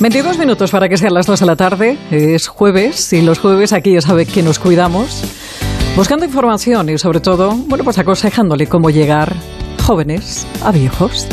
[0.00, 1.98] 22 minutos para que sean las 2 de la tarde.
[2.10, 5.24] Es jueves y los jueves aquí ya sabe que nos cuidamos.
[5.96, 9.34] Buscando información y sobre todo, bueno, pues aconsejándole cómo llegar
[9.84, 11.26] jóvenes a viejos.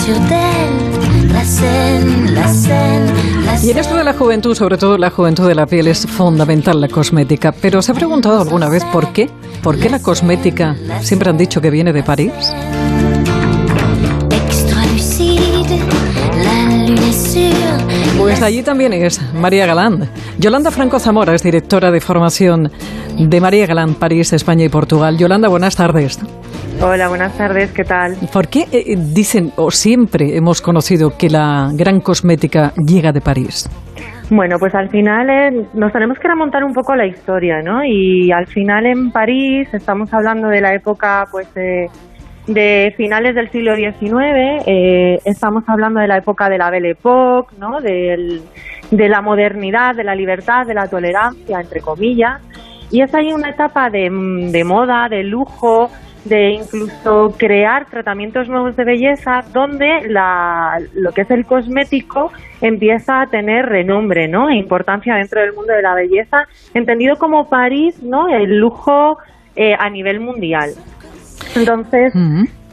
[0.00, 1.09] Sûre d'elle.
[1.40, 5.48] La scène, la scène, la Y en esto de la juventud, sobre todo la juventud
[5.48, 7.50] de la piel, es fundamental la cosmética.
[7.50, 9.30] Pero ¿se ha preguntado alguna vez por qué?
[9.62, 12.34] ¿Por qué la cosmética siempre han dicho que viene de París?
[18.18, 20.10] Pues allí también es María Galán.
[20.38, 22.70] Yolanda Franco Zamora es directora de formación
[23.16, 25.16] de María Galán, París, España y Portugal.
[25.16, 26.18] Yolanda, buenas tardes.
[26.82, 28.14] Hola, buenas tardes, ¿qué tal?
[28.32, 33.68] ¿Por qué eh, dicen o siempre hemos conocido que la gran cosmética llega de París?
[34.30, 37.84] Bueno, pues al final eh, nos tenemos que remontar un poco la historia, ¿no?
[37.84, 41.88] Y al final en París estamos hablando de la época, pues, de,
[42.46, 47.56] de finales del siglo XIX, eh, estamos hablando de la época de la Belle Époque,
[47.58, 47.80] ¿no?
[47.80, 48.40] Del-
[48.90, 52.40] de la modernidad, de la libertad, de la tolerancia, entre comillas.
[52.90, 54.08] Y es ahí una etapa de,
[54.50, 55.88] de moda, de lujo,
[56.24, 63.22] de incluso crear tratamientos nuevos de belleza donde la, lo que es el cosmético empieza
[63.22, 64.50] a tener renombre ¿no?
[64.50, 68.28] e importancia dentro del mundo de la belleza, entendido como París, ¿no?
[68.28, 69.18] el lujo
[69.56, 70.70] eh, a nivel mundial.
[71.56, 72.12] Entonces.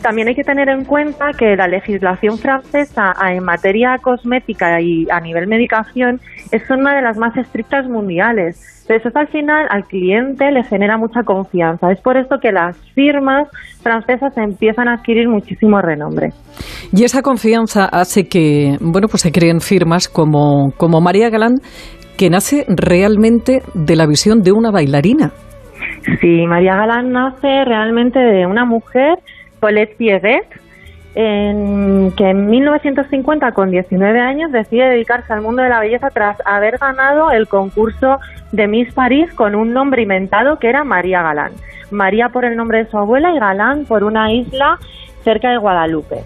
[0.01, 5.19] También hay que tener en cuenta que la legislación francesa en materia cosmética y a
[5.19, 6.19] nivel medicación
[6.51, 8.77] es una de las más estrictas mundiales.
[8.81, 11.91] Entonces, eso al final al cliente le genera mucha confianza.
[11.91, 13.49] Es por esto que las firmas
[13.83, 16.29] francesas empiezan a adquirir muchísimo renombre.
[16.93, 21.55] Y esa confianza hace que, bueno, pues se creen firmas como, como María Galán,
[22.17, 25.31] que nace realmente de la visión de una bailarina.
[26.21, 29.17] Sí, María Galán nace realmente de una mujer,
[29.59, 30.47] Paulette Pierret,
[31.15, 36.37] en, que en 1950, con 19 años, decide dedicarse al mundo de la belleza tras
[36.45, 38.19] haber ganado el concurso
[38.51, 41.53] de Miss París con un nombre inventado que era María Galán.
[41.89, 44.77] María por el nombre de su abuela y Galán por una isla
[45.23, 46.23] cerca de Guadalupe.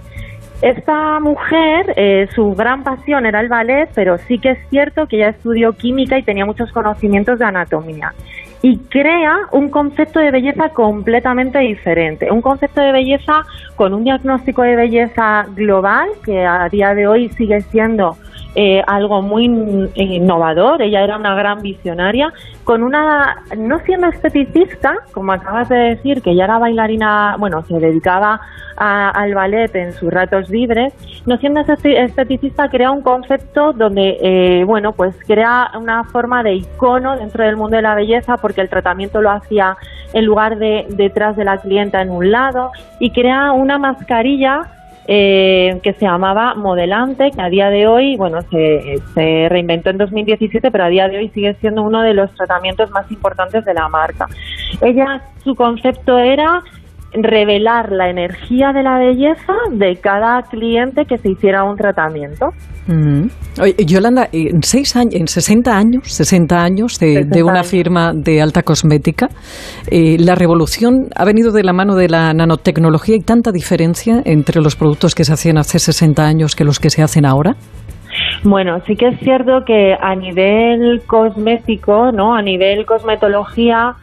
[0.62, 5.16] Esta mujer, eh, su gran pasión era el ballet, pero sí que es cierto que
[5.16, 8.14] ella estudió química y tenía muchos conocimientos de anatomía.
[8.64, 12.32] Y crea un concepto de belleza completamente diferente.
[12.32, 13.44] Un concepto de belleza
[13.76, 18.18] con un diagnóstico de belleza global, que a día de hoy sigue siendo
[18.56, 20.82] eh, algo muy mm, innovador.
[20.82, 26.32] Ella era una gran visionaria, con una, no siendo esteticista, como acabas de decir, que
[26.32, 28.40] ella era bailarina, bueno, se dedicaba
[28.78, 30.92] al ballet en sus ratos libres,
[31.28, 36.56] no siendo esteti- esteticista, crea un concepto donde, eh, bueno, pues crea una forma de
[36.56, 39.78] icono dentro del mundo de la belleza, porque el tratamiento lo hacía
[40.14, 44.64] en lugar de detrás de la clienta en un lado, y crea una mascarilla
[45.08, 49.98] eh, que se llamaba Modelante, que a día de hoy, bueno, se, se reinventó en
[49.98, 53.74] 2017, pero a día de hoy sigue siendo uno de los tratamientos más importantes de
[53.74, 54.28] la marca.
[54.82, 56.62] Ella, su concepto era
[57.14, 62.50] revelar la energía de la belleza de cada cliente que se hiciera un tratamiento.
[62.88, 63.28] Mm.
[63.62, 67.70] Oye, Yolanda, en seis años, en 60 años, 60 años de, 60 de una años.
[67.70, 69.30] firma de alta cosmética,
[69.90, 74.62] eh, la revolución ha venido de la mano de la nanotecnología y tanta diferencia entre
[74.62, 77.56] los productos que se hacían hace 60 años que los que se hacen ahora.
[78.44, 82.34] Bueno, sí que es cierto que a nivel cosmético, ¿no?
[82.36, 83.96] A nivel cosmetología,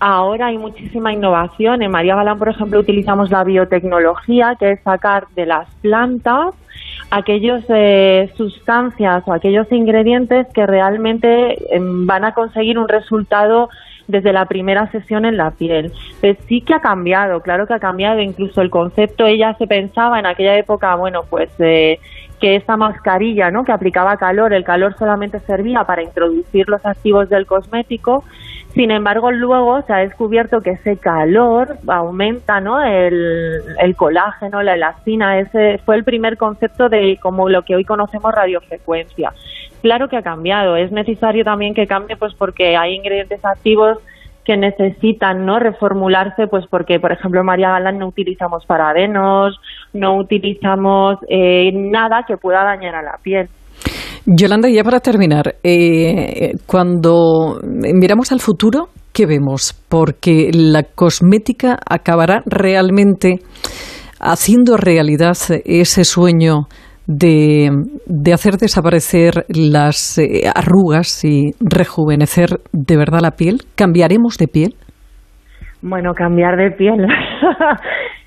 [0.00, 1.82] ahora hay muchísima innovación.
[1.82, 6.54] En María Galán, por ejemplo, utilizamos la biotecnología, que es sacar de las plantas
[7.10, 7.64] aquellas
[8.36, 13.70] sustancias o aquellos ingredientes que realmente em, van a conseguir un resultado
[14.08, 15.92] desde la primera sesión en la piel.
[16.20, 20.18] Pues sí que ha cambiado, claro que ha cambiado, incluso el concepto, ella se pensaba
[20.18, 22.00] en aquella época, bueno, pues eh,
[22.40, 23.64] que esa mascarilla, ¿no?
[23.64, 28.24] Que aplicaba calor, el calor solamente servía para introducir los activos del cosmético.
[28.74, 32.82] Sin embargo, luego se ha descubierto que ese calor aumenta, ¿no?
[32.82, 35.38] El, el colágeno, la elastina.
[35.38, 39.32] Ese fue el primer concepto de como lo que hoy conocemos radiofrecuencia.
[39.80, 40.76] Claro que ha cambiado.
[40.76, 43.98] Es necesario también que cambie, pues porque hay ingredientes activos
[44.48, 49.60] que necesitan no reformularse pues porque por ejemplo María Galán no utilizamos parabenos
[49.92, 53.50] no utilizamos eh, nada que pueda dañar a la piel
[54.30, 59.72] Yolanda, ya para terminar, eh, cuando miramos al futuro, ¿qué vemos?
[59.88, 63.36] Porque la cosmética acabará realmente
[64.20, 65.34] haciendo realidad
[65.64, 66.68] ese sueño
[67.06, 67.70] de,
[68.04, 73.62] de hacer desaparecer las eh, arrugas y rejuvenecer de verdad la piel.
[73.76, 74.74] ¿Cambiaremos de piel?
[75.80, 77.06] Bueno, cambiar de piel.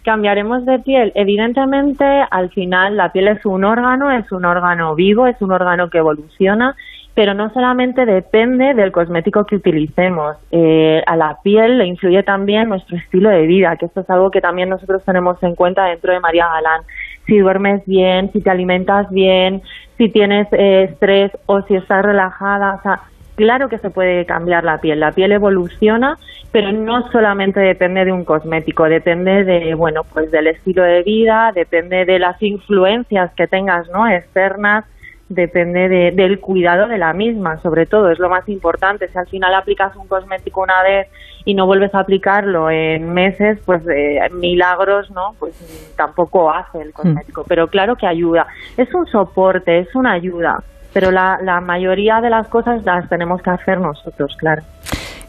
[0.03, 1.12] Cambiaremos de piel.
[1.15, 5.89] Evidentemente, al final, la piel es un órgano, es un órgano vivo, es un órgano
[5.89, 6.75] que evoluciona,
[7.13, 10.38] pero no solamente depende del cosmético que utilicemos.
[10.51, 14.31] Eh, a la piel le influye también nuestro estilo de vida, que esto es algo
[14.31, 16.81] que también nosotros tenemos en cuenta dentro de María Galán.
[17.27, 19.62] Si duermes bien, si te alimentas bien,
[19.98, 23.01] si tienes eh, estrés o si estás relajada, o sea,
[23.42, 25.00] claro que se puede cambiar la piel.
[25.00, 26.20] La piel evoluciona,
[26.52, 31.52] pero no solamente depende de un cosmético, depende de, bueno, pues del estilo de vida,
[31.56, 34.08] depende de las influencias que tengas, ¿no?
[34.08, 34.86] Externas,
[35.28, 39.08] depende del cuidado de la misma, sobre todo, es lo más importante.
[39.08, 41.08] Si al final aplicas un cosmético una vez
[41.44, 45.34] y no vuelves a aplicarlo en meses, pues eh, milagros, ¿no?
[45.40, 45.56] Pues
[45.98, 47.44] tampoco hace el cosmético.
[47.48, 48.46] Pero claro que ayuda.
[48.78, 53.42] Es un soporte, es una ayuda pero la, la mayoría de las cosas las tenemos
[53.42, 54.62] que hacer nosotros, claro.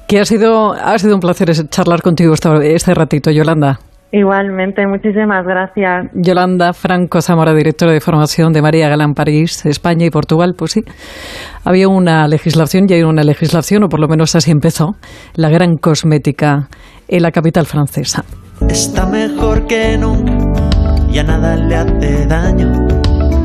[0.08, 3.78] Que ha sido, ha sido un placer charlar contigo este, este ratito, Yolanda.
[4.14, 6.10] Igualmente, muchísimas gracias.
[6.12, 10.82] Yolanda Franco Zamora, directora de formación de María Galán París, España y Portugal, pues sí.
[11.64, 14.96] Había una legislación, y hay una legislación, o por lo menos así empezó,
[15.34, 16.68] la gran cosmética
[17.08, 18.22] en la capital francesa.
[18.68, 20.60] Está mejor que nunca,
[21.10, 22.70] ya nada le hace daño,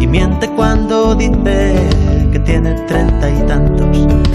[0.01, 1.89] y miente cuando dice
[2.47, 4.17] tiene treinta y tantos.